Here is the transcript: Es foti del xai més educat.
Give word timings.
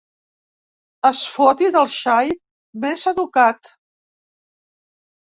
Es 1.09 1.19
foti 1.33 1.67
del 1.75 1.91
xai 1.95 2.31
més 2.85 3.03
educat. 3.11 3.69